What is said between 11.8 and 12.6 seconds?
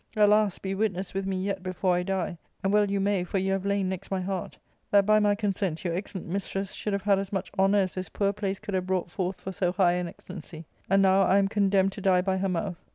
to die by her